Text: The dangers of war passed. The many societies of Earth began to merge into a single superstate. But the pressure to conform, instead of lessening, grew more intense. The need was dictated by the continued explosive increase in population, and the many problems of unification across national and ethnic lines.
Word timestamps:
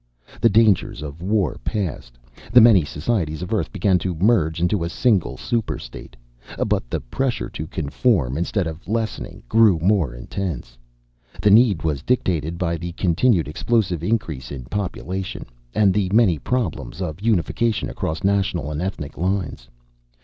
The 0.41 0.49
dangers 0.49 1.03
of 1.03 1.21
war 1.21 1.59
passed. 1.63 2.17
The 2.51 2.59
many 2.59 2.83
societies 2.83 3.43
of 3.43 3.53
Earth 3.53 3.71
began 3.71 3.99
to 3.99 4.15
merge 4.15 4.59
into 4.59 4.83
a 4.83 4.89
single 4.89 5.37
superstate. 5.37 6.13
But 6.65 6.89
the 6.89 7.01
pressure 7.01 7.49
to 7.51 7.67
conform, 7.67 8.35
instead 8.35 8.65
of 8.65 8.87
lessening, 8.87 9.43
grew 9.47 9.77
more 9.77 10.15
intense. 10.15 10.75
The 11.39 11.51
need 11.51 11.83
was 11.83 12.01
dictated 12.01 12.57
by 12.57 12.77
the 12.77 12.93
continued 12.93 13.47
explosive 13.47 14.01
increase 14.03 14.51
in 14.51 14.63
population, 14.65 15.45
and 15.75 15.93
the 15.93 16.09
many 16.11 16.39
problems 16.39 16.99
of 16.99 17.21
unification 17.21 17.87
across 17.87 18.23
national 18.23 18.71
and 18.71 18.81
ethnic 18.81 19.19
lines. 19.19 19.69